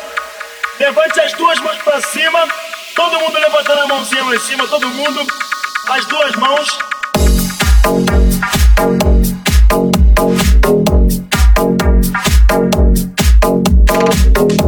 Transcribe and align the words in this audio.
levante 0.80 1.20
as 1.20 1.32
duas 1.34 1.60
mãos 1.60 1.76
pra 1.82 2.00
cima. 2.00 2.48
Todo 2.96 3.20
mundo 3.20 3.38
levantando 3.38 3.82
a 3.82 3.86
mãozinha 3.86 4.24
lá 4.24 4.34
em 4.34 4.40
cima, 4.40 4.66
todo 4.66 4.88
mundo. 4.88 5.26
As 5.90 6.06
duas 6.06 6.34
mãos. 6.36 6.78
Spill 14.32 14.61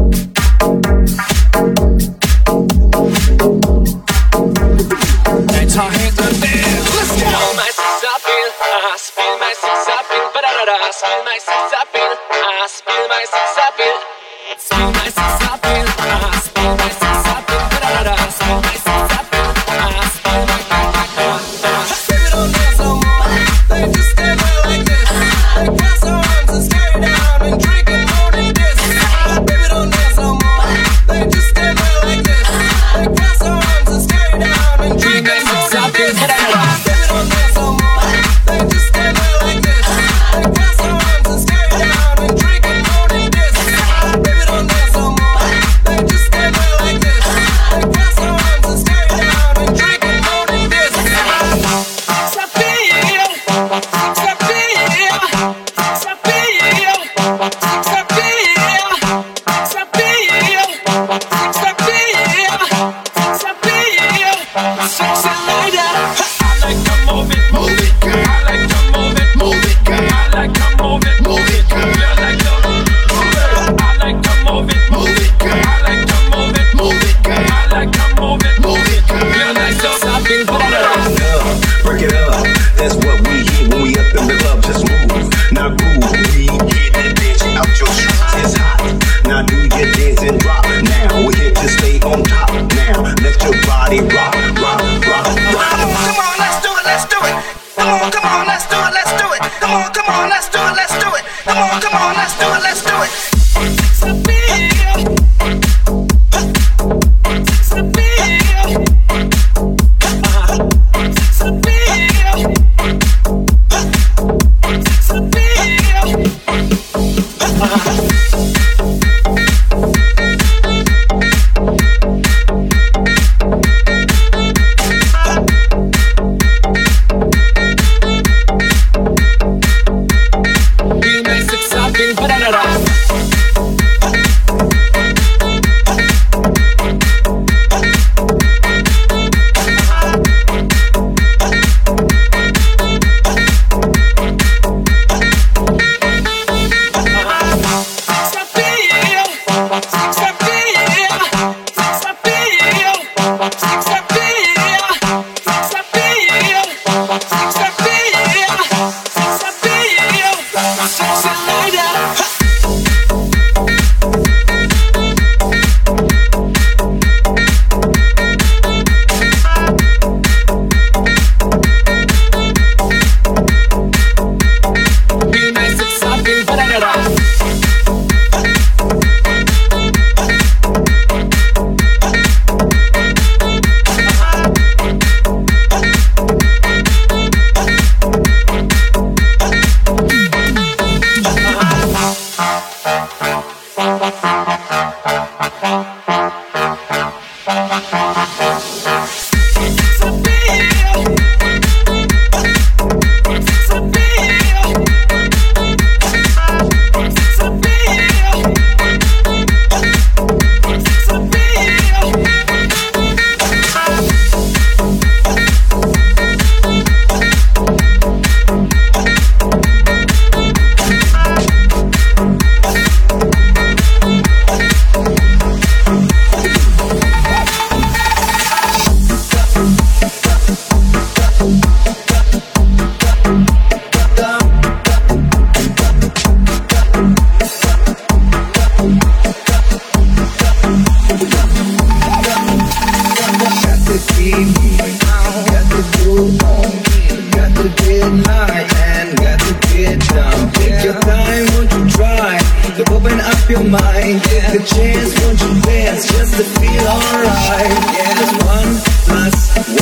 alright. 256.87 257.73
Yeah, 257.95 258.13
cause 258.19 258.35
one 258.45 258.73
plus 259.09 259.37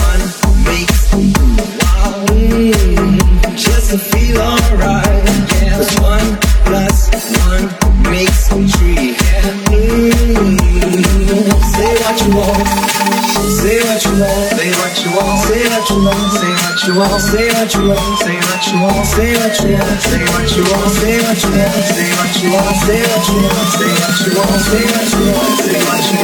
one 0.07 0.23
makes 0.65 0.99
two. 1.11 1.33
Just 3.57 3.91
to 3.91 3.99
feel 3.99 4.39
alright. 4.41 5.07
Yeah, 5.63 5.77
cause 5.77 5.95
one 6.01 6.29
plus 6.67 7.11
one 7.47 7.65
makes 8.11 8.49
three. 8.49 9.15
Say 11.73 11.93
what 12.03 12.17
you 12.23 12.31
want. 12.37 12.69
Say 13.63 13.79
what 13.83 14.03
you 14.05 14.15
want. 14.19 14.51
Say 14.53 14.71
what 14.79 14.97
you 15.03 15.11
want. 15.13 15.39
Say 15.47 15.63
what 15.71 15.87
you 15.91 16.03
want. 16.05 16.33
Say 16.33 16.55
what 16.61 16.83
you 16.83 16.95
want. 16.99 17.21
Say 17.23 17.49
what 17.53 17.73
you 17.73 17.89
want. 17.89 18.17
Say 18.19 18.39
what 18.43 18.67
you 18.67 18.79
want. 18.81 19.07
Say 19.07 19.29
what 19.33 19.55
you 19.55 19.71
want. 19.71 19.89
Say 20.13 20.29
what 20.33 20.51
you 20.53 20.63
want. 20.63 20.91
Say 20.93 21.17
what 21.23 21.41
you 21.43 21.51
want. 21.53 21.77
Say 21.83 22.11
what 22.13 22.37
you 22.39 22.51
want. 22.53 22.77
Say 22.83 23.01
what 23.03 23.25
you 23.29 23.39
want. 23.43 23.67
Say 23.73 23.91
what 23.93 24.17
you 24.21 24.33
want. 24.37 24.61
Say 24.63 24.83
what 24.83 25.09
you 25.13 25.23
want. 25.33 25.59
Say 25.59 25.79
what 25.87 26.03
you 26.03 26.17
want. 26.19 26.22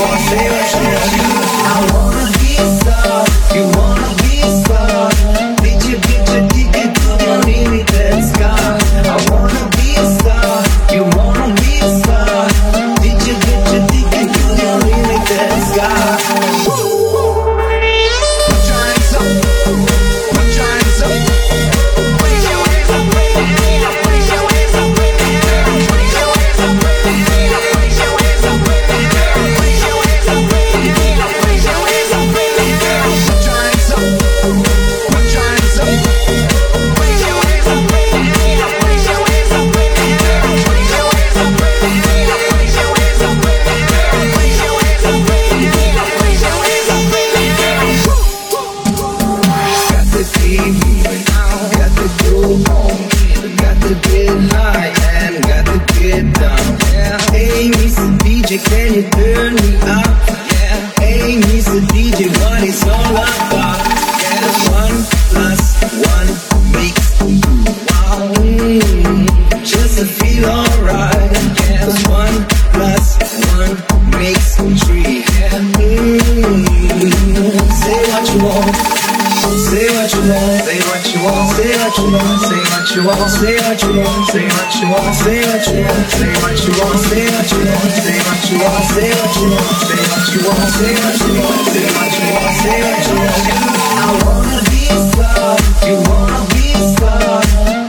wanna 84.98 85.14
say, 85.14 85.38
what 85.46 85.62
you 85.66 85.78
wanna 85.86 86.10
say, 86.10 86.26
what 86.42 86.58
you 86.58 86.72
wanna 86.78 86.98
say, 86.98 87.24
what 87.30 87.46
you 87.52 87.58
wanna 87.70 87.90
say, 88.02 88.18
what 88.26 88.42
you 88.50 88.58
wanna 88.58 88.82
say, 88.90 89.10
what 89.14 89.34
you 89.38 89.46
wanna 89.54 89.74
say, 89.86 90.02
what 90.10 90.26
you 90.28 90.40
wanna 90.42 90.66
say, 90.74 90.92
what 90.98 91.14
you 91.18 91.30
wanna 91.38 91.62
say, 91.68 91.86
what 91.94 92.12
you 92.14 92.26
wanna 92.34 92.52
say, 92.58 92.82
what 92.82 93.06
you 93.06 93.14
wanna 93.18 93.38
say. 93.38 93.56
I 93.98 94.14
wanna 94.26 94.58
be 94.70 94.80
a 94.88 94.98
star, 95.10 95.50
you 95.86 95.96
wanna 96.08 96.40
be 96.50 96.64
a 96.74 96.82
star. 96.94 97.42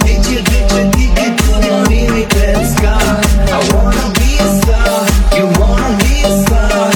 Did 0.06 0.22
you, 0.30 0.40
did 0.50 0.66
you, 0.72 0.84
did 0.94 1.12
you, 1.18 1.30
do 1.40 1.54
you 1.66 1.76
really 1.90 2.26
get 2.30 2.54
a 2.58 2.66
scar? 2.78 3.10
I 3.50 3.60
wanna 3.74 4.06
be 4.20 4.30
a 4.38 4.50
star, 4.62 4.94
you 5.38 5.46
wanna 5.58 5.90
be 5.98 6.14
a 6.22 6.32
star. 6.46 6.92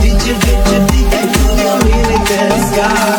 Did 0.00 0.18
you, 0.26 0.34
did 0.46 0.62
you, 0.70 0.78
did 0.86 1.06
you, 1.10 1.26
do 1.26 1.48
you 1.58 1.72
really 1.90 2.18
get 2.30 2.46
a 2.54 2.58
scar? 2.70 3.15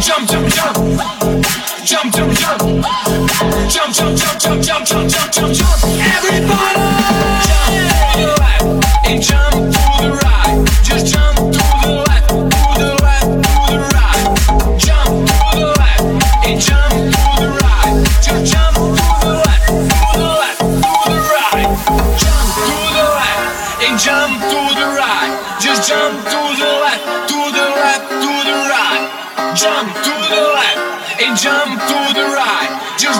jump, 0.00 0.28
jump, 0.28 0.48
jump, 0.48 0.76
jump, 1.84 2.12
jump, 2.12 2.12
jump, 2.12 2.64
jump, 2.84 2.92
jump, 3.68 3.92
jump, 3.94 4.40
jump, 4.40 4.62
jump, 4.62 4.62
jump, 4.62 5.10
jump, 5.10 5.32
jump, 5.32 5.54
jump, 5.54 5.84
everybody. 6.16 6.93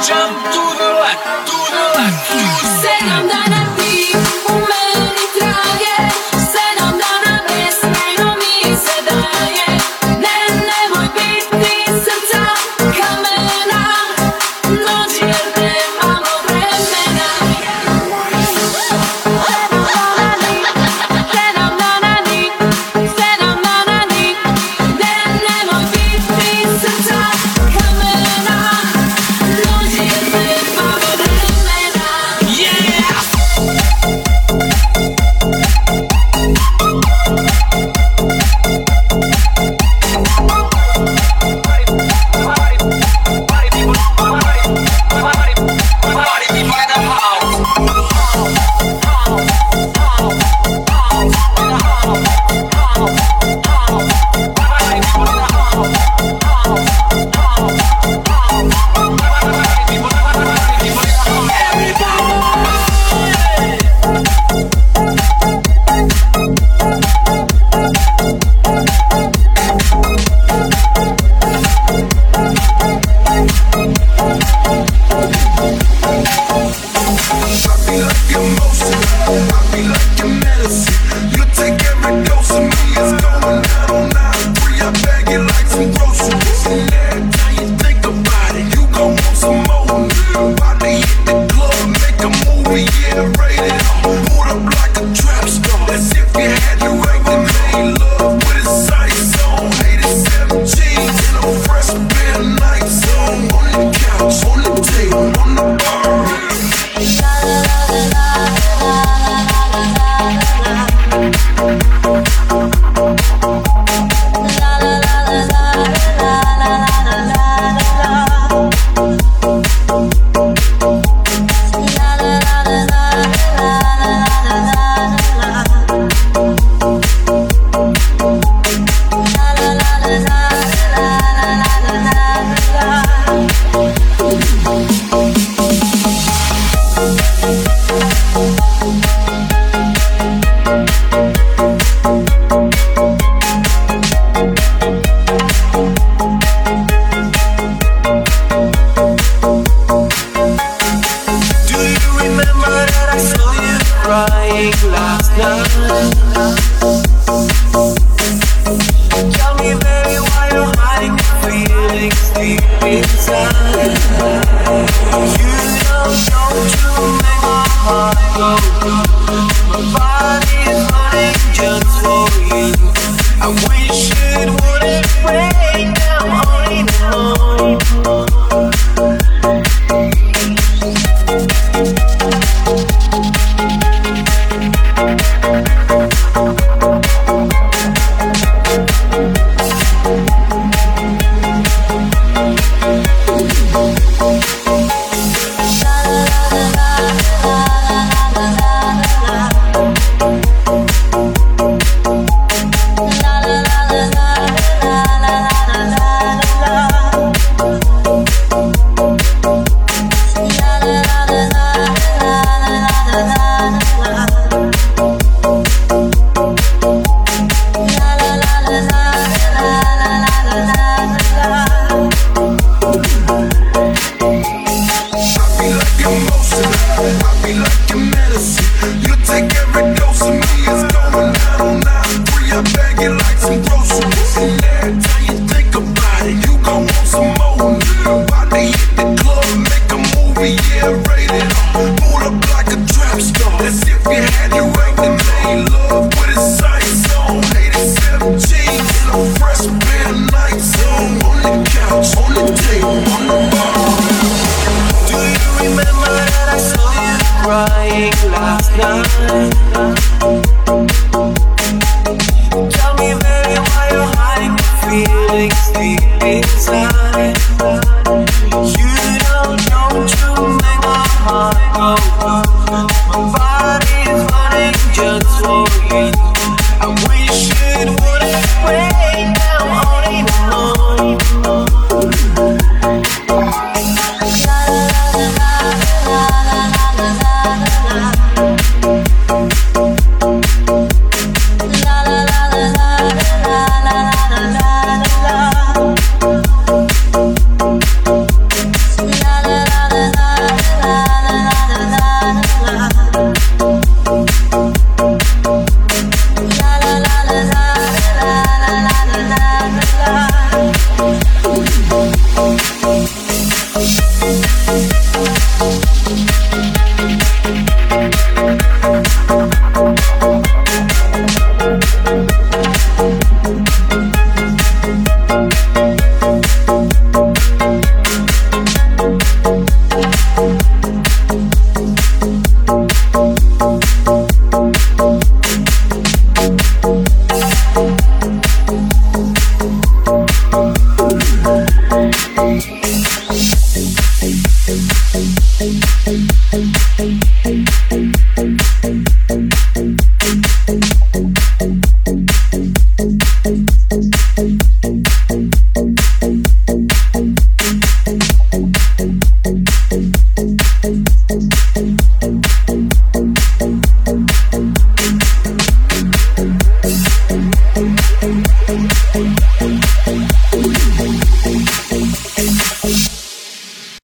jump 0.07 0.37
to 0.53 0.65
the 0.77 0.91
left, 1.01 1.49
to 1.49 1.57
the 1.73 1.85
left. 1.97 2.29
Said 2.83 3.24